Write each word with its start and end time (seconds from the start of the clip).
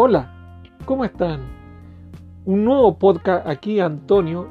Hola, 0.00 0.30
¿cómo 0.84 1.04
están? 1.04 1.40
Un 2.44 2.64
nuevo 2.64 3.00
podcast 3.00 3.44
aquí, 3.48 3.80
Antonio, 3.80 4.46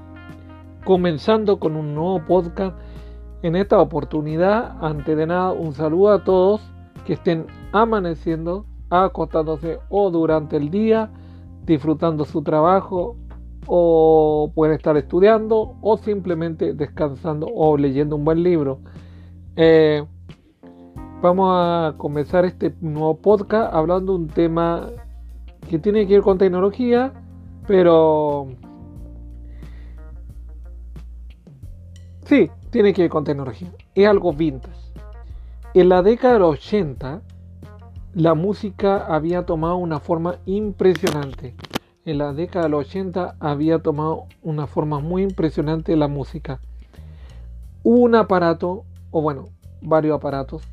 comenzando 0.84 1.57
con 1.57 1.77
un 1.77 1.96
nuevo 1.96 2.21
podcast. 2.25 2.77
En 3.43 3.55
esta 3.55 3.79
oportunidad, 3.79 4.75
antes 4.81 5.15
de 5.15 5.25
nada, 5.25 5.54
un 5.54 5.71
saludo 5.71 6.11
a 6.11 6.25
todos 6.25 6.60
que 7.05 7.14
estén 7.14 7.46
amaneciendo, 7.71 8.65
acostándose 8.89 9.79
o 9.88 10.11
durante 10.11 10.57
el 10.57 10.70
día, 10.70 11.11
disfrutando 11.66 12.25
su 12.25 12.41
trabajo 12.41 13.16
o 13.68 14.52
pueden 14.54 14.75
estar 14.75 14.98
estudiando 14.98 15.77
o 15.82 15.95
simplemente 15.95 16.73
descansando 16.73 17.48
o 17.55 17.77
leyendo 17.77 18.18
un 18.18 18.25
buen 18.25 18.43
libro. 18.43 18.79
Eh, 19.55 20.05
vamos 21.21 21.50
a 21.54 21.93
comenzar 21.95 22.43
este 22.43 22.75
nuevo 22.82 23.15
podcast 23.21 23.73
hablando 23.73 24.11
de 24.11 24.20
un 24.20 24.28
tema 24.28 24.89
que 25.68 25.80
tiene 25.80 26.07
que 26.07 26.16
ver 26.16 26.24
con 26.24 26.38
tecnología, 26.38 27.14
pero 27.68 28.48
sí, 32.26 32.50
tiene 32.72 32.94
que 32.94 33.03
ver 33.03 33.12
con 33.12 33.23
tecnología. 33.23 33.72
Es 33.95 34.08
algo 34.08 34.34
vintage. 34.34 34.76
En 35.73 35.90
la 35.90 36.02
década 36.02 36.34
de 36.34 36.40
los 36.40 36.58
80, 36.58 37.22
la 38.14 38.34
música 38.34 39.06
había 39.06 39.45
tomado 39.45 39.78
una 39.78 40.00
forma 40.00 40.38
impresionante. 40.45 41.56
En 42.06 42.18
la 42.18 42.34
década 42.34 42.66
de 42.66 42.70
los 42.70 42.88
80 42.88 43.36
había 43.40 43.80
tomado 43.80 44.26
una 44.42 44.66
forma 44.66 45.00
muy 45.00 45.23
impresionante 45.23 45.95
la 45.95 46.08
música. 46.08 46.59
Un 47.84 48.16
aparato, 48.16 48.86
o 49.12 49.22
bueno, 49.22 49.50
varios 49.81 50.16
aparatos 50.16 50.64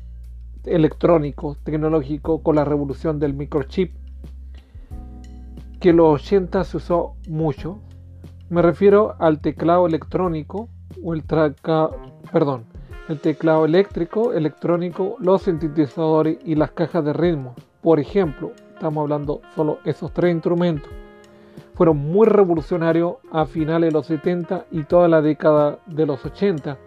electrónicos, 0.63 1.57
tecnológicos, 1.59 2.41
con 2.41 2.55
la 2.55 2.65
revolución 2.65 3.19
del 3.19 3.33
microchip, 3.33 3.93
que 5.85 5.93
los 5.93 6.19
80 6.19 6.63
se 6.63 6.77
usó 6.77 7.13
mucho. 7.29 7.77
Me 8.49 8.63
refiero 8.63 9.13
al 9.19 9.39
teclado 9.39 9.85
electrónico, 9.85 10.67
o 11.03 11.13
el 11.13 11.23
traca, 11.23 11.91
perdón, 12.31 12.65
el 13.07 13.19
teclado 13.19 13.65
eléctrico, 13.65 14.33
electrónico, 14.33 15.15
los 15.19 15.43
sintetizadores 15.43 16.39
y 16.43 16.55
las 16.55 16.71
cajas 16.71 17.05
de 17.05 17.13
ritmo. 17.13 17.53
Por 17.83 17.99
ejemplo, 17.99 18.53
estamos 18.73 19.03
hablando 19.03 19.41
solo 19.53 19.77
esos 19.85 20.11
tres 20.11 20.33
instrumentos. 20.33 20.89
Fueron 21.75 21.97
muy 21.97 22.25
revolucionarios 22.25 23.17
a 23.31 23.45
finales 23.45 23.89
de 23.89 23.93
los 23.93 24.07
70 24.07 24.65
y 24.71 24.85
toda 24.85 25.07
la 25.07 25.21
década 25.21 25.77
de 25.85 26.07
los 26.07 26.25
80, 26.25 26.79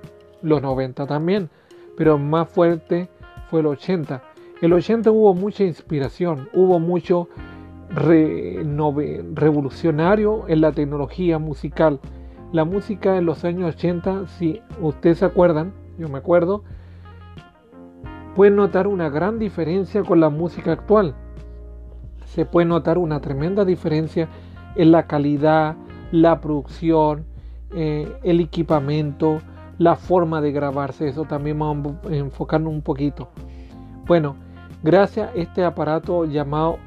los 0.43 0.61
90 0.61 1.07
también, 1.07 1.51
pero 1.97 2.19
más 2.19 2.49
fuerte 2.49 3.09
fue 3.49 3.61
el 3.61 3.67
80. 3.67 4.21
El 4.61 4.73
80 4.73 5.09
hubo 5.13 5.35
mucha 5.35 5.63
inspiración, 5.63 6.49
hubo 6.53 6.81
mucho 6.81 7.29
revolucionario 7.91 10.49
en 10.49 10.61
la 10.61 10.73
tecnología 10.73 11.39
musical. 11.39 12.01
La 12.53 12.65
música 12.65 13.17
en 13.17 13.27
los 13.27 13.45
años 13.45 13.75
80, 13.75 14.27
si 14.27 14.61
ustedes 14.81 15.19
se 15.19 15.25
acuerdan, 15.25 15.73
yo 15.99 16.09
me 16.09 16.19
acuerdo, 16.19 16.63
pueden 18.35 18.57
notar 18.57 18.87
una 18.87 19.11
gran 19.11 19.39
diferencia 19.39 20.03
con 20.03 20.21
la 20.21 20.31
música 20.31 20.73
actual. 20.73 21.15
Se 22.25 22.45
puede 22.45 22.67
notar 22.67 22.99
una 22.99 23.21
tremenda 23.21 23.65
diferencia 23.65 24.29
en 24.77 24.93
la 24.93 25.07
calidad, 25.07 25.77
la 26.13 26.41
producción, 26.41 27.25
eh, 27.75 28.11
el 28.23 28.41
equipamiento, 28.41 29.41
la 29.79 29.97
forma 29.97 30.41
de 30.41 30.53
grabarse. 30.53 31.09
Eso 31.09 31.25
también 31.25 31.59
vamos 31.59 31.97
a 32.09 32.15
enfocarnos 32.15 32.73
un 32.73 32.83
poquito. 32.83 33.29
Bueno, 34.07 34.37
gracias 34.83 35.31
a 35.31 35.35
este 35.35 35.65
aparato 35.65 36.25
llamado 36.25 36.79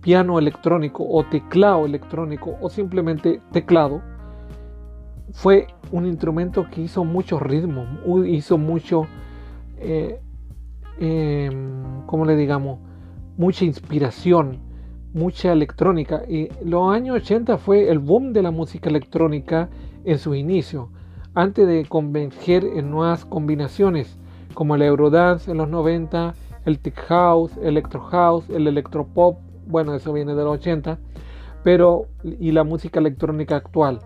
piano 0.00 0.38
electrónico 0.38 1.04
o 1.08 1.24
teclado 1.24 1.84
electrónico 1.84 2.56
o 2.60 2.70
simplemente 2.70 3.40
teclado, 3.52 4.00
fue 5.32 5.66
un 5.92 6.06
instrumento 6.06 6.66
que 6.70 6.82
hizo 6.82 7.04
mucho 7.04 7.38
ritmo, 7.38 7.86
hizo 8.26 8.58
mucho, 8.58 9.06
eh, 9.78 10.20
em, 10.98 12.02
¿cómo 12.06 12.24
le 12.24 12.36
digamos? 12.36 12.80
Mucha 13.36 13.64
inspiración, 13.64 14.60
mucha 15.12 15.52
electrónica. 15.52 16.22
Y 16.28 16.48
los 16.64 16.92
años 16.92 17.16
80 17.16 17.58
fue 17.58 17.90
el 17.90 17.98
boom 17.98 18.32
de 18.32 18.42
la 18.42 18.50
música 18.50 18.88
electrónica 18.88 19.68
en 20.04 20.18
su 20.18 20.34
inicio, 20.34 20.90
antes 21.34 21.66
de 21.66 21.84
converger 21.86 22.64
en 22.64 22.90
nuevas 22.90 23.24
combinaciones, 23.24 24.18
como 24.54 24.74
el 24.74 24.82
Eurodance 24.82 25.50
en 25.50 25.58
los 25.58 25.68
90, 25.68 26.34
el 26.64 26.78
Tech 26.80 26.98
House, 27.06 27.56
el 27.58 27.68
Electro 27.68 28.00
House, 28.00 28.48
el 28.50 28.66
Electro 28.66 29.06
Pop, 29.06 29.38
bueno, 29.68 29.94
eso 29.94 30.12
viene 30.12 30.34
de 30.34 30.44
los 30.44 30.54
80, 30.54 30.98
pero 31.62 32.06
y 32.24 32.52
la 32.52 32.64
música 32.64 33.00
electrónica 33.00 33.56
actual. 33.56 34.00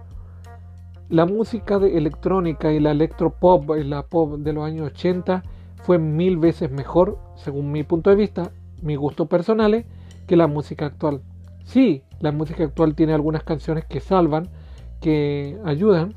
La 1.09 1.27
música 1.27 1.79
de 1.79 1.99
electrónica 1.99 2.73
y 2.73 2.81
la 2.81 2.91
electropop 2.91 3.77
y 3.77 3.85
la 3.85 4.03
pop 4.03 4.39
de 4.39 4.53
los 4.53 4.65
años 4.65 4.93
80 4.93 5.43
fue 5.83 5.99
mil 5.99 6.39
veces 6.39 6.71
mejor, 6.71 7.19
según 7.37 7.71
mi 7.71 7.83
punto 7.83 8.11
de 8.11 8.17
vista, 8.17 8.51
mis 8.81 8.99
gustos 8.99 9.29
personales, 9.29 9.85
que 10.27 10.37
la 10.37 10.47
música 10.47 10.87
actual. 10.87 11.21
Sí, 11.65 12.03
la 12.21 12.33
música 12.33 12.65
actual 12.65 12.95
tiene 12.95 13.13
algunas 13.13 13.43
canciones 13.43 13.85
que 13.85 14.01
salvan, 14.01 14.49
que 15.01 15.59
ayudan, 15.65 16.15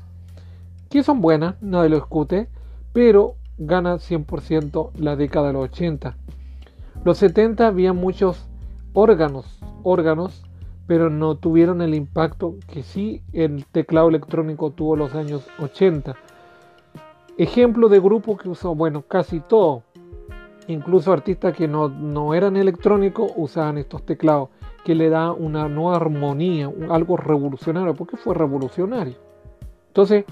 que 0.88 1.02
son 1.02 1.20
buenas, 1.20 1.56
nadie 1.60 1.90
lo 1.90 1.96
discute, 1.96 2.48
pero 2.92 3.34
gana 3.58 3.96
100% 3.96 4.90
la 4.98 5.16
década 5.16 5.48
de 5.48 5.52
los 5.52 5.64
80. 5.64 6.16
Los 7.04 7.18
70 7.18 7.66
había 7.66 7.92
muchos 7.92 8.48
órganos, 8.96 9.60
órganos 9.82 10.42
pero 10.86 11.10
no 11.10 11.36
tuvieron 11.36 11.82
el 11.82 11.94
impacto 11.94 12.56
que 12.68 12.82
sí 12.82 13.22
el 13.32 13.66
teclado 13.66 14.08
electrónico 14.08 14.70
tuvo 14.70 14.94
en 14.94 15.00
los 15.00 15.14
años 15.14 15.46
80. 15.58 16.14
Ejemplo 17.38 17.88
de 17.88 18.00
grupo 18.00 18.36
que 18.36 18.48
usó, 18.48 18.74
bueno, 18.74 19.02
casi 19.02 19.40
todo. 19.40 19.82
Incluso 20.68 21.12
artistas 21.12 21.54
que 21.54 21.68
no, 21.68 21.88
no 21.88 22.34
eran 22.34 22.56
electrónicos 22.56 23.32
usaban 23.36 23.78
estos 23.78 24.04
teclados, 24.04 24.48
que 24.84 24.94
le 24.94 25.10
da 25.10 25.32
una 25.32 25.68
nueva 25.68 25.96
armonía, 25.96 26.70
algo 26.88 27.16
revolucionario. 27.16 27.94
porque 27.94 28.16
fue 28.16 28.34
revolucionario? 28.34 29.16
Entonces 29.88 30.24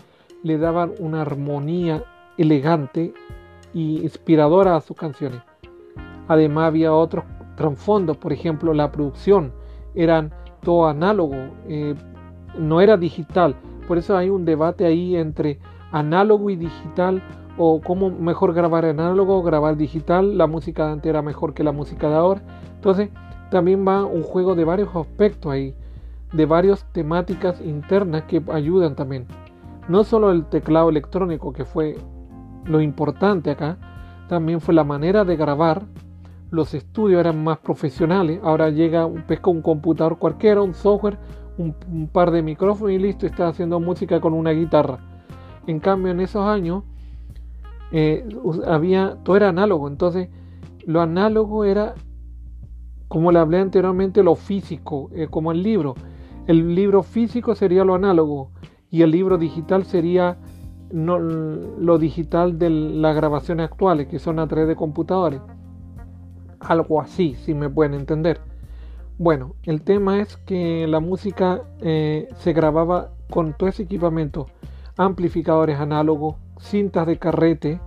le 0.43 0.59
daban 0.59 0.93
una 0.99 1.23
armonía 1.23 2.05
elegante 2.39 3.13
y 3.73 4.03
inspiradora 4.03 4.77
a 4.77 4.81
sus 4.81 4.97
canciones. 4.97 5.41
Además 6.29 6.69
había 6.69 6.93
otros 6.93 7.25
trasfondos, 7.57 8.17
por 8.17 8.33
ejemplo 8.33 8.75
la 8.75 8.91
producción, 8.91 9.53
eran 9.95 10.33
todo 10.63 10.87
análogo, 10.87 11.37
eh, 11.69 11.95
no 12.59 12.81
era 12.81 12.97
digital. 12.97 13.55
Por 13.87 13.99
eso 13.99 14.17
hay 14.17 14.31
un 14.31 14.45
debate 14.45 14.87
ahí 14.87 15.17
entre 15.17 15.59
análogo 15.93 16.51
y 16.51 16.57
digital 16.57 17.23
o 17.57 17.81
cómo 17.81 18.11
mejor 18.11 18.55
grabar 18.55 18.85
análogo 18.85 19.39
o 19.39 19.43
grabar 19.43 19.77
digital. 19.77 20.37
La 20.37 20.47
música 20.47 20.87
de 20.87 20.93
antes 20.93 21.11
era 21.11 21.23
mejor 21.23 21.55
que 21.55 21.63
la 21.63 21.73
música 21.73 22.09
de 22.09 22.15
ahora. 22.15 22.43
Entonces 22.75 23.11
también 23.51 23.87
va 23.87 24.05
un 24.05 24.23
juego 24.23 24.55
de 24.55 24.65
varios 24.65 24.95
aspectos 24.97 25.53
ahí, 25.53 25.75
de 26.33 26.47
varias 26.47 26.85
temáticas 26.93 27.61
internas 27.61 28.25
que 28.25 28.43
ayudan 28.53 28.97
también. 28.97 29.27
No 29.89 30.03
solo 30.03 30.33
el 30.33 30.47
teclado 30.47 30.89
electrónico 30.89 31.53
que 31.53 31.65
fue 31.65 31.97
lo 32.65 32.81
importante 32.81 33.51
acá, 33.51 33.77
también 34.29 34.61
fue 34.61 34.75
la 34.75 34.85
manera 34.85 35.25
de 35.25 35.37
grabar 35.37 35.83
los 36.55 36.73
estudios 36.73 37.21
eran 37.21 37.43
más 37.43 37.59
profesionales. 37.59 38.41
Ahora 38.43 38.71
llega, 38.71 39.09
pesca 39.27 39.51
un 39.51 39.61
computador 39.61 40.19
cualquiera, 40.19 40.63
un 40.63 40.75
software, 40.75 41.19
un, 41.59 42.09
par 42.13 42.31
de 42.31 42.43
micrófonos 42.43 42.93
y 42.93 42.99
listo, 42.99 43.27
está 43.27 43.49
haciendo 43.49 43.81
música 43.81 44.21
con 44.21 44.33
una 44.33 44.53
guitarra. 44.53 44.99
En 45.67 45.81
cambio, 45.81 46.13
en 46.13 46.21
esos 46.21 46.47
años 46.47 46.85
eh, 47.91 48.27
había 48.67 49.17
todo 49.25 49.37
era 49.37 49.49
análogo. 49.49 49.89
Entonces, 49.89 50.29
lo 50.87 51.01
análogo 51.01 51.65
era, 51.65 51.95
como 53.09 53.33
le 53.33 53.41
hablé 53.41 53.59
anteriormente, 53.59 54.23
lo 54.23 54.37
físico, 54.37 55.11
eh, 55.13 55.27
como 55.29 55.51
el 55.51 55.63
libro. 55.63 55.95
El 56.47 56.75
libro 56.75 57.03
físico 57.03 57.55
sería 57.55 57.85
lo 57.85 57.95
análogo 57.95 58.51
y 58.91 59.03
el 59.03 59.11
libro 59.11 59.39
digital 59.39 59.85
sería 59.85 60.39
lo 60.93 61.99
digital 61.99 62.57
de 62.59 62.71
las 62.71 63.17
grabaciones 63.17 63.65
actuales, 63.65 64.07
que 64.07 64.21
son 64.21 64.39
a 64.39 64.47
través 64.47 64.69
de 64.69 64.77
computadores 64.77 65.41
algo 66.67 67.01
así, 67.01 67.37
si 67.45 67.55
me 67.55 67.69
pueden 67.69 67.95
entender. 67.95 68.41
Bueno, 69.19 69.55
el 69.63 69.83
tema 69.83 70.21
es 70.21 70.37
que 70.39 70.87
la 70.89 71.01
música 71.01 71.63
eh, 71.81 72.29
se 72.39 72.53
grababa 72.53 73.11
con 73.31 73.55
todo 73.55 73.69
ese 73.69 73.85
equipamiento, 73.85 74.49
amplificadores 74.97 75.79
análogos, 75.79 76.37
cintas 76.59 77.07
de 77.07 77.19
carrete, 77.19 77.81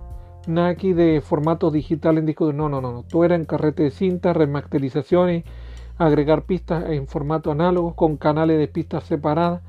nada 0.46 0.74
de 0.74 1.20
formato 1.22 1.70
digital 1.70 2.16
en 2.16 2.26
disco, 2.26 2.52
no, 2.52 2.68
no, 2.68 2.80
no, 2.80 2.92
no, 2.92 3.02
todo 3.02 3.24
era 3.24 3.34
en 3.34 3.44
carrete 3.44 3.82
de 3.82 3.90
cinta, 3.90 4.32
remasterizaciones, 4.32 5.44
agregar 5.98 6.44
pistas 6.44 6.88
en 6.88 7.06
formato 7.06 7.50
análogo 7.50 7.94
con 7.94 8.16
canales 8.16 8.58
de 8.58 8.68
pistas 8.68 9.04
separadas, 9.04 9.60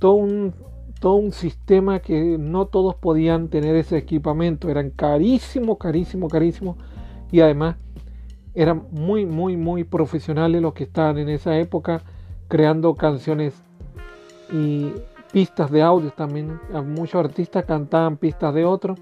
todo 0.00 0.14
un, 0.14 0.52
todo 0.98 1.14
un 1.14 1.30
sistema 1.32 2.00
que 2.00 2.36
no 2.38 2.66
todos 2.66 2.96
podían 2.96 3.48
tener 3.48 3.76
ese 3.76 3.98
equipamiento, 3.98 4.68
eran 4.68 4.90
carísimo, 4.90 5.78
carísimo, 5.78 6.28
carísimo 6.28 6.76
y 7.30 7.40
además 7.40 7.76
eran 8.54 8.86
muy, 8.90 9.26
muy, 9.26 9.56
muy 9.56 9.84
profesionales 9.84 10.62
los 10.62 10.74
que 10.74 10.84
estaban 10.84 11.18
en 11.18 11.28
esa 11.28 11.58
época 11.58 12.02
creando 12.48 12.94
canciones 12.94 13.54
y 14.52 14.92
pistas 15.32 15.70
de 15.70 15.82
audio 15.82 16.10
también. 16.10 16.60
Muchos 16.86 17.24
artistas 17.24 17.64
cantaban 17.64 18.16
pistas 18.16 18.54
de 18.54 18.64
otros, 18.64 18.98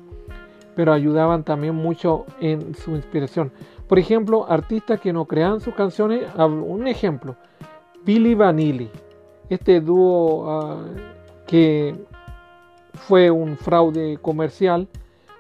pero 0.75 0.93
ayudaban 0.93 1.45
también 1.45 1.75
mucho 1.75 2.25
en 2.41 2.75
su 2.75 2.93
inspiración. 2.93 3.53
Por 3.87 3.99
ejemplo, 3.99 4.47
artistas 4.49 5.01
que 5.01 5.13
no 5.13 5.27
creaban 5.27 5.61
sus 5.61 5.75
canciones, 5.75 6.23
un 6.39 6.87
ejemplo, 6.87 7.37
Billy 8.05 8.35
Vanilli, 8.35 8.91
este 9.51 9.81
dúo 9.81 10.51
ah, 10.51 10.79
que 11.47 11.95
fue 12.95 13.31
un 13.31 13.59
fraude 13.59 14.17
comercial, 14.23 14.89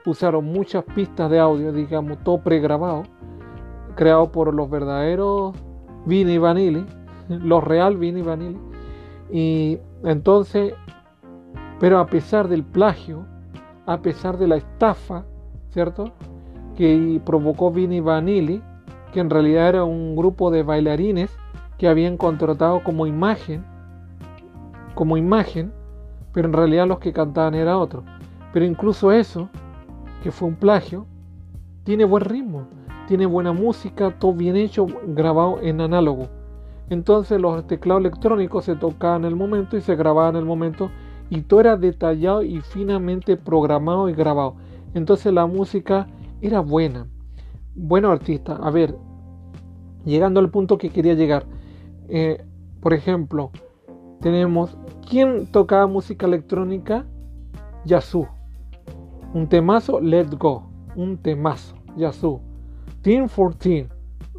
usaron 0.04 0.44
muchas 0.44 0.84
pistas 0.84 1.30
de 1.30 1.38
audio, 1.38 1.72
digamos, 1.72 2.22
todo 2.22 2.38
pregrabado, 2.42 3.04
creado 3.94 4.32
por 4.32 4.54
los 4.54 4.70
verdaderos 4.70 5.54
Vinny 6.06 6.38
Vanilli, 6.38 6.84
los 7.28 7.62
real 7.64 7.96
Vinny 7.96 8.22
Vanilli. 8.22 8.58
Y 9.30 9.78
entonces, 10.04 10.74
pero 11.80 11.98
a 11.98 12.06
pesar 12.06 12.48
del 12.48 12.64
plagio, 12.64 13.26
a 13.86 13.98
pesar 14.02 14.38
de 14.38 14.48
la 14.48 14.56
estafa, 14.56 15.24
¿cierto? 15.70 16.12
Que 16.76 17.20
provocó 17.24 17.70
Vinny 17.70 18.00
Vanilli, 18.00 18.62
que 19.12 19.20
en 19.20 19.30
realidad 19.30 19.68
era 19.68 19.84
un 19.84 20.16
grupo 20.16 20.50
de 20.50 20.62
bailarines 20.62 21.30
que 21.78 21.88
habían 21.88 22.16
contratado 22.16 22.82
como 22.82 23.06
imagen, 23.06 23.64
como 24.94 25.16
imagen, 25.16 25.72
pero 26.32 26.48
en 26.48 26.54
realidad 26.54 26.86
los 26.86 26.98
que 26.98 27.12
cantaban 27.12 27.54
era 27.54 27.78
otro. 27.78 28.04
Pero 28.52 28.64
incluso 28.64 29.12
eso, 29.12 29.48
que 30.22 30.30
fue 30.30 30.48
un 30.48 30.54
plagio, 30.54 31.06
tiene 31.84 32.04
buen 32.04 32.24
ritmo, 32.24 32.51
tiene 33.12 33.26
buena 33.26 33.52
música, 33.52 34.18
todo 34.18 34.32
bien 34.32 34.56
hecho, 34.56 34.86
grabado 35.06 35.60
en 35.60 35.82
análogo. 35.82 36.28
Entonces 36.88 37.38
los 37.38 37.66
teclados 37.66 38.00
electrónicos 38.00 38.64
se 38.64 38.74
tocaban 38.74 39.26
en 39.26 39.28
el 39.28 39.36
momento 39.36 39.76
y 39.76 39.82
se 39.82 39.96
grababan 39.96 40.34
en 40.34 40.40
el 40.40 40.46
momento 40.46 40.90
y 41.28 41.42
todo 41.42 41.60
era 41.60 41.76
detallado 41.76 42.42
y 42.42 42.62
finamente 42.62 43.36
programado 43.36 44.08
y 44.08 44.14
grabado. 44.14 44.54
Entonces 44.94 45.30
la 45.30 45.44
música 45.44 46.06
era 46.40 46.60
buena. 46.60 47.06
Bueno 47.74 48.10
artista, 48.10 48.56
a 48.56 48.70
ver, 48.70 48.96
llegando 50.06 50.40
al 50.40 50.48
punto 50.48 50.78
que 50.78 50.88
quería 50.88 51.12
llegar. 51.12 51.44
Eh, 52.08 52.42
por 52.80 52.94
ejemplo, 52.94 53.50
tenemos, 54.22 54.78
¿quién 55.06 55.48
tocaba 55.52 55.86
música 55.86 56.24
electrónica? 56.24 57.04
Yasu. 57.84 58.26
Un 59.34 59.48
temazo, 59.48 60.00
Let 60.00 60.30
Go. 60.38 60.62
Un 60.96 61.18
temazo, 61.18 61.74
Yasu. 61.98 62.40
Team 63.02 63.28
14. 63.28 63.88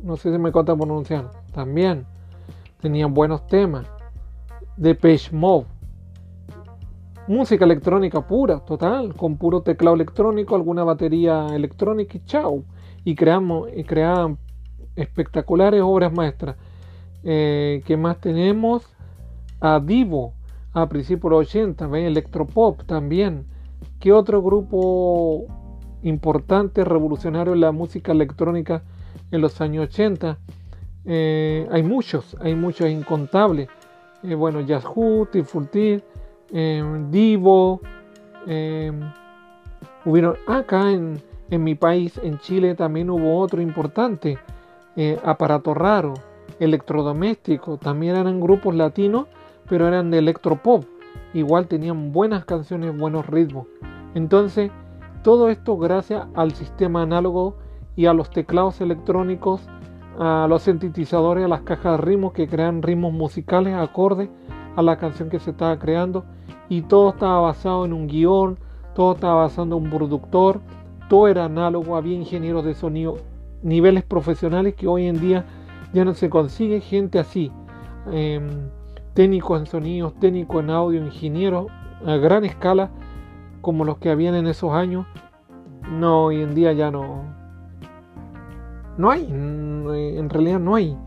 No 0.03 0.17
sé 0.17 0.31
si 0.31 0.37
me 0.37 0.51
cuenta 0.51 0.75
pronunciar. 0.75 1.31
También 1.53 2.05
tenían 2.81 3.13
buenos 3.13 3.45
temas. 3.47 3.85
Depeche 4.77 5.35
Mode. 5.35 5.65
Música 7.27 7.63
electrónica 7.63 8.27
pura, 8.27 8.59
total, 8.59 9.13
con 9.15 9.37
puro 9.37 9.61
teclado 9.61 9.95
electrónico, 9.95 10.55
alguna 10.55 10.83
batería 10.83 11.47
electrónica 11.53 12.17
y 12.17 12.25
chao. 12.25 12.63
Y 13.05 13.15
creamos 13.15 13.69
y 13.73 13.83
creaban 13.85 14.37
espectaculares 14.95 15.81
obras 15.81 16.11
maestras. 16.11 16.57
Eh, 17.23 17.81
¿Qué 17.85 17.95
más 17.95 18.19
tenemos? 18.19 18.83
A 19.61 19.79
Divo, 19.79 20.33
a 20.73 20.89
principios 20.89 21.23
de 21.23 21.37
los 21.37 21.47
80, 21.47 21.87
¿ven? 21.87 22.05
Electropop 22.05 22.83
también. 22.83 23.45
¿Qué 23.99 24.11
otro 24.11 24.41
grupo 24.41 25.45
importante, 26.03 26.83
revolucionario 26.83 27.53
en 27.53 27.61
la 27.61 27.71
música 27.71 28.11
electrónica 28.11 28.83
en 29.31 29.41
los 29.41 29.59
años 29.61 29.85
80? 29.89 30.37
Eh, 31.05 31.67
hay 31.71 31.83
muchos, 31.83 32.37
hay 32.39 32.55
muchos 32.55 32.89
incontables. 32.89 33.69
Eh, 34.23 34.35
bueno, 34.35 34.61
Yahoo, 34.61 35.27
Tifurtir, 35.31 36.03
eh, 36.51 36.83
Divo. 37.09 37.81
hubieron 40.05 40.35
acá 40.47 40.91
en, 40.91 41.21
en, 41.49 41.63
mi 41.63 41.75
país, 41.75 42.19
en 42.23 42.39
Chile, 42.39 42.75
también 42.75 43.09
hubo 43.09 43.39
otro 43.39 43.61
importante. 43.61 44.37
aparato 45.23 45.73
raro, 45.73 46.13
electrodoméstico. 46.59 47.77
También 47.77 48.15
eran 48.15 48.39
grupos 48.39 48.75
latinos, 48.75 49.27
pero 49.67 49.87
eran 49.87 50.11
de 50.11 50.19
electropop. 50.19 50.85
Igual 51.33 51.67
tenían 51.67 52.11
buenas 52.11 52.45
canciones, 52.45 52.95
buenos 52.95 53.25
ritmos. 53.25 53.65
Entonces, 54.13 54.71
todo 55.23 55.49
esto 55.49 55.77
gracias 55.77 56.27
al 56.35 56.53
sistema 56.53 57.01
análogo 57.01 57.57
y 57.95 58.05
a 58.05 58.13
los 58.13 58.29
teclados 58.29 58.81
electrónicos 58.81 59.67
a 60.19 60.45
los 60.47 60.63
sintetizadores, 60.63 61.45
a 61.45 61.47
las 61.47 61.61
cajas 61.61 61.97
de 61.97 62.05
ritmos 62.05 62.33
que 62.33 62.47
crean 62.47 62.81
ritmos 62.81 63.13
musicales 63.13 63.73
acordes 63.73 64.29
a 64.75 64.81
la 64.81 64.97
canción 64.97 65.29
que 65.29 65.39
se 65.39 65.51
estaba 65.51 65.77
creando. 65.79 66.25
Y 66.69 66.83
todo 66.83 67.09
estaba 67.09 67.39
basado 67.41 67.85
en 67.85 67.93
un 67.93 68.07
guion, 68.07 68.57
todo 68.95 69.13
estaba 69.13 69.35
basado 69.35 69.67
en 69.67 69.73
un 69.73 69.89
productor, 69.89 70.61
todo 71.09 71.27
era 71.27 71.45
análogo, 71.45 71.95
había 71.95 72.15
ingenieros 72.15 72.63
de 72.65 72.73
sonido, 72.73 73.17
niveles 73.61 74.03
profesionales 74.03 74.75
que 74.75 74.87
hoy 74.87 75.07
en 75.07 75.19
día 75.19 75.45
ya 75.93 76.05
no 76.05 76.13
se 76.13 76.29
consigue 76.29 76.81
gente 76.81 77.19
así, 77.19 77.51
em, 78.11 78.69
técnicos 79.13 79.59
en 79.59 79.65
sonidos, 79.67 80.13
técnicos 80.19 80.63
en 80.63 80.69
audio, 80.69 81.05
ingenieros 81.05 81.67
a 82.05 82.17
gran 82.17 82.45
escala 82.45 82.91
como 83.63 83.85
los 83.85 83.97
que 83.97 84.09
habían 84.09 84.35
en 84.35 84.45
esos 84.45 84.73
años, 84.73 85.07
no, 85.89 86.25
hoy 86.25 86.41
en 86.41 86.53
día 86.53 86.73
ya 86.73 86.91
no, 86.91 87.23
no 88.97 89.09
hay, 89.09 89.23
mm, 89.25 89.89
en 89.89 90.29
realidad 90.29 90.59
no 90.59 90.75
hay. 90.75 90.97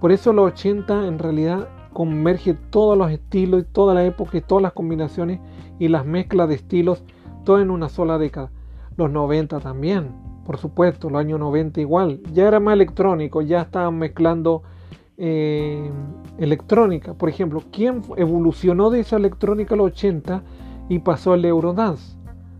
Por 0.00 0.12
eso 0.12 0.32
los 0.32 0.52
80 0.52 1.08
en 1.08 1.18
realidad 1.18 1.68
converge 1.92 2.54
todos 2.54 2.96
los 2.96 3.10
estilos 3.10 3.62
y 3.62 3.64
toda 3.64 3.92
la 3.92 4.04
época 4.04 4.38
y 4.38 4.40
todas 4.40 4.62
las 4.62 4.72
combinaciones 4.72 5.40
y 5.80 5.88
las 5.88 6.06
mezclas 6.06 6.48
de 6.48 6.54
estilos, 6.54 7.02
todo 7.44 7.60
en 7.60 7.72
una 7.72 7.88
sola 7.88 8.18
década. 8.18 8.52
Los 8.96 9.10
90 9.10 9.58
también, 9.58 10.12
por 10.44 10.58
supuesto, 10.58 11.10
los 11.10 11.18
años 11.18 11.40
90 11.40 11.80
igual. 11.80 12.20
Ya 12.32 12.46
era 12.46 12.60
más 12.60 12.74
electrónico, 12.74 13.42
ya 13.42 13.62
estaban 13.62 13.98
mezclando 13.98 14.62
eh, 15.16 15.90
electrónica. 16.38 17.14
Por 17.14 17.30
ejemplo, 17.30 17.64
¿quién 17.72 18.02
evolucionó 18.16 18.90
de 18.90 19.00
esa 19.00 19.16
electrónica 19.16 19.74
a 19.74 19.78
los 19.78 19.88
80 19.88 20.44
y 20.88 20.98
pasó 21.00 21.32
al 21.32 21.44
Eurodance? 21.44 22.16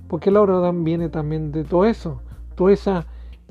Porque 0.08 0.30
el 0.30 0.36
Eurodance 0.36 0.82
viene 0.82 1.08
también 1.08 1.52
de 1.52 1.64
todo 1.64 1.84
eso, 1.84 2.20
todo 2.54 2.70
ese 2.70 3.04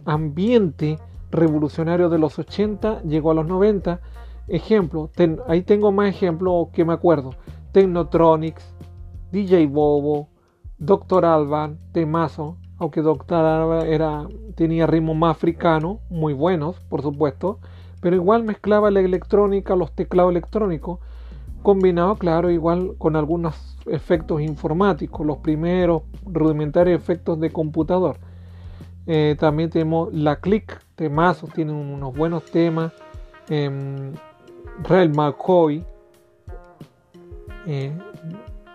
ambiente 0.06 1.00
revolucionario 1.32 2.10
de 2.10 2.20
los 2.20 2.40
80 2.40 3.04
llegó 3.04 3.32
a 3.32 3.36
los 3.36 3.48
90. 3.48 4.00
Ejemplo, 4.48 5.10
ahí 5.48 5.62
tengo 5.64 5.92
más 5.92 6.10
ejemplos 6.10 6.68
que 6.72 6.86
me 6.86 6.94
acuerdo. 6.94 7.32
Technotronics, 7.72 8.74
DJ 9.32 9.68
Bobo, 9.68 10.30
Doctor 10.78 11.26
Alban, 11.26 11.80
Temazo, 11.92 12.58
aunque 12.78 13.02
Doctor 13.02 13.46
Alban 13.46 13.88
era, 13.88 14.28
tenía 14.56 14.88
ritmo 14.88 15.14
más 15.14 15.36
africano, 15.36 16.00
muy 16.10 16.34
buenos, 16.34 16.80
por 16.82 17.02
supuesto, 17.02 17.60
pero 18.02 18.16
igual 18.16 18.44
mezclaba 18.44 18.92
la 18.92 19.00
electrónica, 19.00 19.76
los 19.76 19.94
teclados 19.94 20.32
electrónicos, 20.32 21.00
combinado, 21.66 22.16
claro, 22.16 22.50
igual 22.50 22.96
con 22.98 23.18
algunos 23.18 23.78
efectos 23.88 24.40
informáticos, 24.40 25.26
los 25.26 25.40
primeros 25.40 26.04
rudimentarios 26.26 26.98
efectos 26.98 27.40
de 27.42 27.52
computador. 27.52 28.18
Eh, 29.08 29.36
también 29.38 29.70
tenemos 29.70 30.14
la 30.14 30.38
Click, 30.38 30.80
temazo, 30.96 31.48
tiene 31.48 31.74
unos 31.74 32.16
buenos 32.16 32.46
temas. 32.46 32.94
Eh, 33.50 33.70
Real 34.84 35.10
McCoy. 35.10 35.84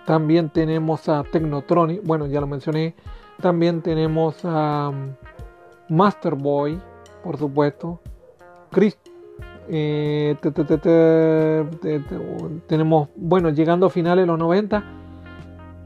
También 0.04 0.50
tenemos 0.50 1.09
a 1.09 1.23
Technotronic, 1.23 2.04
bueno, 2.04 2.26
ya 2.26 2.40
lo 2.40 2.47
mencioné. 2.47 2.94
También 3.40 3.80
tenemos 3.80 4.44
a 4.44 4.88
um, 4.88 5.14
Masterboy, 5.88 6.80
por 7.23 7.38
supuesto. 7.38 8.00
Chris, 8.70 8.99
eh, 9.72 10.36
tenemos, 12.66 13.08
bueno, 13.14 13.50
llegando 13.50 13.86
a 13.86 13.90
finales 13.90 14.24
de 14.24 14.26
los 14.26 14.38
90, 14.38 14.82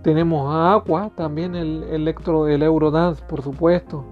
tenemos 0.03 0.55
a 0.55 0.75
Aqua, 0.75 1.11
también 1.15 1.55
el 1.55 1.83
electro, 1.85 2.49
el 2.49 2.63
Eurodance, 2.63 3.23
por 3.29 3.43
supuesto. 3.43 4.03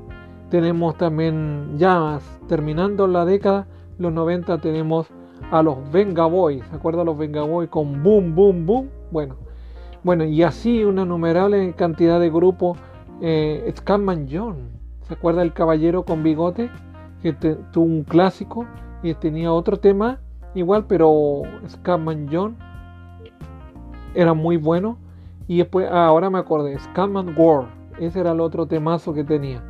Tenemos 0.50 0.98
también, 0.98 1.78
ya 1.78 2.18
terminando 2.48 3.06
la 3.06 3.24
década, 3.24 3.66
los 3.96 4.12
90, 4.12 4.58
tenemos 4.58 5.08
a 5.50 5.62
los 5.62 5.90
Venga 5.90 6.26
Boys. 6.26 6.62
¿Se 6.68 6.76
acuerdan 6.76 7.06
los 7.06 7.16
Venga 7.16 7.42
Boys 7.42 7.70
con 7.70 8.02
Boom, 8.02 8.34
Boom, 8.34 8.66
Boom? 8.66 8.90
Bueno, 9.10 9.36
bueno, 10.04 10.24
y 10.24 10.42
así 10.42 10.84
una 10.84 11.06
numerable 11.06 11.72
cantidad 11.72 12.20
de 12.20 12.28
grupos. 12.28 12.76
Eh, 13.22 13.72
Scamman 13.74 14.28
John, 14.30 14.68
¿se 15.02 15.14
acuerda 15.14 15.40
el 15.40 15.54
caballero 15.54 16.04
con 16.04 16.22
bigote? 16.22 16.70
Que 17.22 17.32
tuvo 17.32 17.84
un 17.84 18.02
clásico 18.02 18.66
y 19.02 19.14
tenía 19.14 19.52
otro 19.52 19.78
tema 19.78 20.20
igual, 20.54 20.86
pero 20.86 21.42
Scamman 21.68 22.28
John 22.30 22.56
era 24.14 24.34
muy 24.34 24.56
bueno. 24.56 24.98
Y 25.48 25.58
después, 25.58 25.88
ah, 25.90 26.06
ahora 26.06 26.30
me 26.30 26.38
acordé, 26.38 26.78
Scamman 26.78 27.34
War, 27.36 27.66
ese 27.98 28.20
era 28.20 28.32
el 28.32 28.40
otro 28.40 28.66
temazo 28.66 29.12
que 29.12 29.24
tenía. 29.24 29.62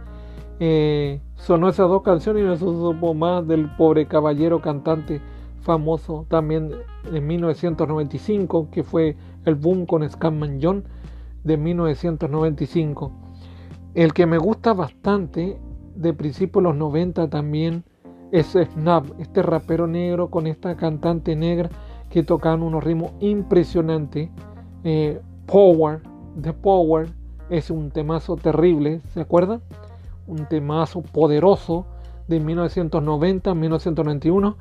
Eh, 0.61 1.21
sonó 1.37 1.69
esas 1.69 1.89
dos 1.89 2.03
canciones 2.03 2.43
y 2.43 2.47
no 2.47 2.55
se 2.57 2.65
supo 2.65 3.15
más 3.15 3.47
del 3.49 3.69
pobre 3.77 4.07
caballero 4.07 4.61
cantante 4.61 5.21
famoso 5.62 6.27
también 6.29 6.73
en 7.12 7.27
1995, 7.27 8.69
que 8.71 8.83
fue 8.83 9.17
el 9.45 9.55
boom 9.55 9.87
con 9.87 10.09
Scamman 10.09 10.59
John 10.62 10.85
de 11.43 11.57
1995. 11.57 13.12
El 13.95 14.12
que 14.12 14.27
me 14.27 14.39
gusta 14.39 14.73
bastante 14.73 15.59
de 15.95 16.12
principio 16.15 16.61
de 16.61 16.69
los 16.69 16.77
90 16.77 17.29
también 17.29 17.85
es 18.33 18.55
Snap, 18.55 19.07
este 19.21 19.43
rapero 19.43 19.87
negro 19.87 20.31
con 20.31 20.47
esta 20.47 20.75
cantante 20.75 21.37
negra 21.37 21.69
que 22.09 22.23
tocan 22.23 22.62
unos 22.62 22.83
ritmos 22.83 23.12
impresionantes. 23.21 24.31
Eh, 24.85 25.21
Power, 25.47 26.01
The 26.41 26.55
Power, 26.55 27.11
es 27.51 27.69
un 27.71 27.91
temazo 27.91 28.37
terrible, 28.37 29.03
¿se 29.12 29.21
acuerdan? 29.21 29.61
Un 30.27 30.49
temazo 30.49 31.03
poderoso 31.03 31.85
de 32.27 32.41
1990-1991. 32.41 34.55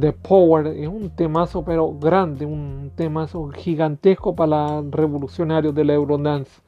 The 0.00 0.14
Power 0.14 0.68
es 0.68 0.88
un 0.88 1.10
temazo 1.10 1.66
pero 1.66 1.98
grande, 1.98 2.46
un 2.46 2.92
temazo 2.94 3.50
gigantesco 3.50 4.34
para 4.34 4.80
los 4.80 4.90
revolucionarios 4.90 5.74
del 5.74 5.90
Eurodance. 5.90 6.62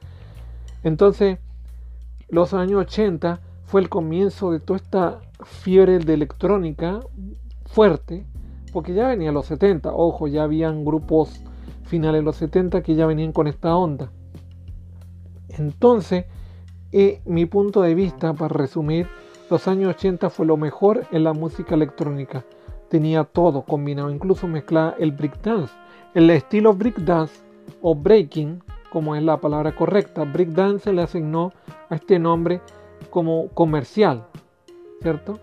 Entonces, 0.83 1.39
los 2.29 2.53
años 2.53 2.81
80 2.81 3.39
fue 3.69 3.81
el 3.81 3.89
comienzo 3.89 4.51
de 4.51 4.59
toda 4.59 4.77
esta 4.77 5.19
fiebre 5.43 5.99
de 5.99 6.15
electrónica 6.15 7.01
fuerte, 7.67 8.25
porque 8.73 8.95
ya 8.95 9.09
venía 9.09 9.31
los 9.31 9.45
70, 9.45 9.93
ojo, 9.93 10.27
ya 10.27 10.41
habían 10.41 10.83
grupos 10.83 11.43
finales 11.83 12.21
de 12.21 12.25
los 12.25 12.35
70 12.37 12.81
que 12.81 12.95
ya 12.95 13.05
venían 13.05 13.31
con 13.31 13.45
esta 13.45 13.75
onda. 13.75 14.11
Entonces, 15.49 16.25
eh, 16.91 17.21
mi 17.25 17.45
punto 17.45 17.83
de 17.83 17.93
vista, 17.93 18.33
para 18.33 18.55
resumir, 18.55 19.07
los 19.51 19.67
años 19.67 19.95
80 19.95 20.31
fue 20.31 20.47
lo 20.47 20.57
mejor 20.57 21.05
en 21.11 21.23
la 21.23 21.33
música 21.33 21.75
electrónica. 21.75 22.43
Tenía 22.89 23.23
todo 23.23 23.61
combinado, 23.61 24.09
incluso 24.09 24.47
mezclaba 24.47 24.95
el 24.97 25.11
breakdance. 25.11 25.71
El 26.15 26.31
estilo 26.31 26.73
breakdance 26.73 27.39
o 27.83 27.93
breaking, 27.93 28.63
como 28.91 29.15
es 29.15 29.21
la 29.21 29.37
palabra 29.37 29.75
correcta, 29.75 30.23
breakdance 30.23 30.85
se 30.85 30.93
le 30.93 31.03
asignó 31.03 31.53
a 31.91 31.95
este 31.95 32.17
nombre 32.17 32.61
como 33.09 33.49
comercial, 33.49 34.25
¿cierto? 35.01 35.39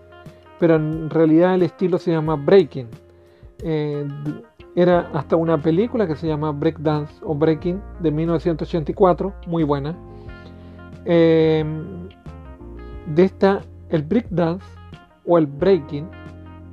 Pero 0.59 0.75
en 0.75 1.09
realidad 1.09 1.55
el 1.55 1.63
estilo 1.63 1.97
se 1.97 2.11
llama 2.11 2.35
breaking. 2.35 2.87
Eh, 3.63 4.07
era 4.75 5.09
hasta 5.13 5.35
una 5.35 5.59
película 5.59 6.05
que 6.05 6.15
se 6.15 6.27
llama 6.27 6.51
Breakdance 6.51 7.11
o 7.23 7.33
Breaking 7.33 7.81
de 7.99 8.11
1984, 8.11 9.33
muy 9.47 9.63
buena. 9.63 9.95
Eh, 11.05 11.65
de 13.07 13.23
esta, 13.23 13.61
el 13.89 14.03
breakdance 14.03 14.63
o 15.25 15.39
el 15.39 15.47
breaking 15.47 16.07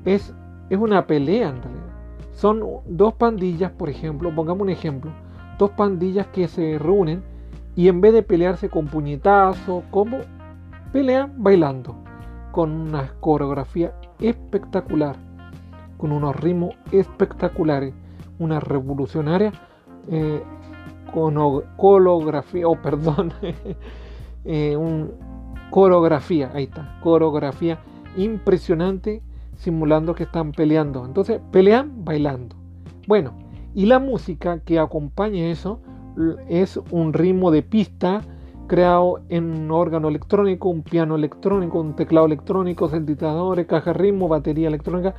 es, 0.04 0.34
es 0.68 0.78
una 0.78 1.06
pelea 1.06 1.48
en 1.48 1.62
realidad. 1.62 1.84
Son 2.32 2.62
dos 2.84 3.14
pandillas, 3.14 3.70
por 3.72 3.88
ejemplo, 3.88 4.34
pongamos 4.34 4.62
un 4.62 4.70
ejemplo, 4.70 5.10
dos 5.58 5.70
pandillas 5.70 6.26
que 6.26 6.46
se 6.46 6.78
reúnen 6.78 7.22
y 7.74 7.88
en 7.88 8.02
vez 8.02 8.12
de 8.12 8.22
pelearse 8.22 8.68
con 8.68 8.86
puñetazos, 8.86 9.82
como 9.90 10.18
pelean 10.94 11.32
bailando, 11.42 11.96
con 12.52 12.70
una 12.70 13.14
coreografía 13.18 13.92
espectacular, 14.20 15.16
con 15.96 16.12
unos 16.12 16.36
ritmos 16.36 16.76
espectaculares, 16.92 17.92
una 18.38 18.60
revolucionaria 18.60 19.52
eh, 20.08 20.40
coreografía, 21.76 22.68
oh 22.68 22.80
perdón, 22.80 23.32
eh, 24.44 24.76
un, 24.76 25.10
coreografía, 25.70 26.52
ahí 26.54 26.64
está, 26.64 26.96
coreografía 27.02 27.80
impresionante 28.16 29.20
simulando 29.56 30.14
que 30.14 30.22
están 30.22 30.52
peleando. 30.52 31.04
Entonces, 31.04 31.40
pelean 31.50 32.04
bailando. 32.04 32.54
Bueno, 33.08 33.34
y 33.74 33.86
la 33.86 33.98
música 33.98 34.60
que 34.60 34.78
acompaña 34.78 35.46
eso 35.46 35.80
es 36.48 36.78
un 36.92 37.12
ritmo 37.12 37.50
de 37.50 37.64
pista 37.64 38.22
creado 38.66 39.20
en 39.28 39.44
un 39.44 39.70
órgano 39.70 40.08
electrónico, 40.08 40.68
un 40.68 40.82
piano 40.82 41.16
electrónico, 41.16 41.80
un 41.80 41.94
teclado 41.94 42.26
electrónico, 42.26 42.88
sintetizadores, 42.88 43.66
caja 43.66 43.92
ritmo, 43.92 44.28
batería 44.28 44.68
electrónica, 44.68 45.14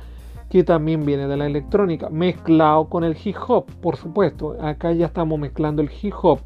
que 0.50 0.64
también 0.64 1.04
viene 1.04 1.26
de 1.26 1.36
la 1.36 1.46
electrónica, 1.46 2.08
mezclado 2.08 2.88
con 2.88 3.04
el 3.04 3.16
hip 3.22 3.36
hop, 3.46 3.66
por 3.80 3.96
supuesto. 3.96 4.56
Acá 4.60 4.92
ya 4.92 5.06
estamos 5.06 5.38
mezclando 5.38 5.82
el 5.82 5.90
hip 6.02 6.14
hop, 6.22 6.40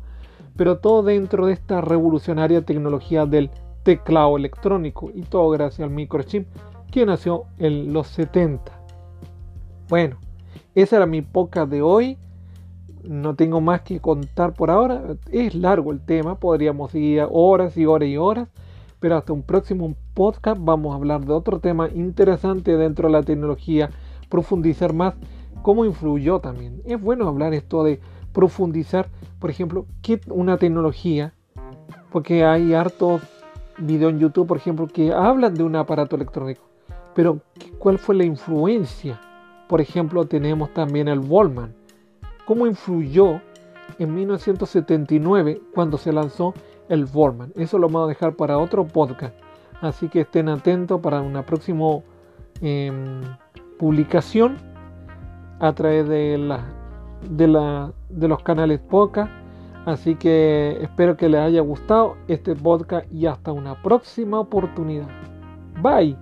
pero 0.56 0.78
todo 0.78 1.02
dentro 1.02 1.46
de 1.46 1.52
esta 1.52 1.80
revolucionaria 1.80 2.62
tecnología 2.62 3.26
del 3.26 3.50
teclado 3.82 4.36
electrónico 4.36 5.10
y 5.14 5.22
todo 5.22 5.50
gracias 5.50 5.80
al 5.80 5.94
microchip 5.94 6.46
que 6.90 7.06
nació 7.06 7.44
en 7.58 7.92
los 7.92 8.08
70. 8.08 8.72
Bueno, 9.88 10.18
esa 10.74 10.96
era 10.96 11.06
mi 11.06 11.22
poca 11.22 11.66
de 11.66 11.82
hoy 11.82 12.18
no 13.04 13.34
tengo 13.34 13.60
más 13.60 13.82
que 13.82 14.00
contar 14.00 14.54
por 14.54 14.70
ahora. 14.70 15.02
Es 15.30 15.54
largo 15.54 15.92
el 15.92 16.00
tema, 16.00 16.36
podríamos 16.36 16.90
seguir 16.90 17.26
horas 17.30 17.76
y 17.76 17.86
horas 17.86 18.08
y 18.08 18.16
horas, 18.16 18.48
pero 18.98 19.16
hasta 19.16 19.32
un 19.32 19.42
próximo 19.42 19.94
podcast 20.14 20.58
vamos 20.60 20.92
a 20.92 20.96
hablar 20.96 21.24
de 21.24 21.32
otro 21.32 21.60
tema 21.60 21.88
interesante 21.88 22.76
dentro 22.76 23.08
de 23.08 23.12
la 23.12 23.22
tecnología, 23.22 23.90
profundizar 24.28 24.92
más 24.92 25.14
cómo 25.62 25.84
influyó 25.84 26.40
también. 26.40 26.82
Es 26.84 27.00
bueno 27.00 27.28
hablar 27.28 27.54
esto 27.54 27.82
de 27.84 28.00
profundizar, 28.32 29.08
por 29.38 29.50
ejemplo, 29.50 29.86
qué 30.02 30.20
una 30.28 30.56
tecnología, 30.56 31.34
porque 32.12 32.44
hay 32.44 32.74
hartos 32.74 33.22
videos 33.78 34.12
en 34.12 34.20
YouTube, 34.20 34.46
por 34.46 34.56
ejemplo, 34.56 34.86
que 34.86 35.12
hablan 35.12 35.54
de 35.54 35.62
un 35.62 35.76
aparato 35.76 36.16
electrónico, 36.16 36.62
pero 37.14 37.40
¿cuál 37.78 37.98
fue 37.98 38.14
la 38.14 38.24
influencia? 38.24 39.20
Por 39.68 39.80
ejemplo, 39.80 40.26
tenemos 40.26 40.72
también 40.74 41.08
el 41.08 41.20
Wallman 41.20 41.79
cómo 42.46 42.66
influyó 42.66 43.40
en 43.98 44.14
1979 44.14 45.60
cuando 45.74 45.98
se 45.98 46.12
lanzó 46.12 46.54
el 46.88 47.04
Vorman. 47.04 47.52
Eso 47.56 47.78
lo 47.78 47.88
vamos 47.88 48.06
a 48.06 48.08
dejar 48.08 48.34
para 48.34 48.58
otro 48.58 48.86
podcast. 48.86 49.34
Así 49.80 50.08
que 50.08 50.20
estén 50.20 50.48
atentos 50.48 51.00
para 51.00 51.20
una 51.22 51.44
próxima 51.46 51.86
em, 52.60 53.20
publicación 53.78 54.58
a 55.58 55.72
través 55.72 56.08
de, 56.08 56.58
de, 57.30 57.48
la, 57.48 57.92
de 58.08 58.28
los 58.28 58.42
canales 58.42 58.80
podcast. 58.80 59.30
Así 59.86 60.14
que 60.14 60.78
espero 60.82 61.16
que 61.16 61.28
les 61.28 61.40
haya 61.40 61.62
gustado 61.62 62.16
este 62.28 62.54
podcast 62.54 63.10
y 63.12 63.26
hasta 63.26 63.52
una 63.52 63.80
próxima 63.82 64.40
oportunidad. 64.40 65.08
Bye. 65.80 66.16